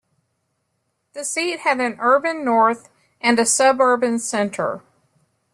[1.13, 2.89] The seat had an urban north
[3.21, 4.81] and a suburban centre.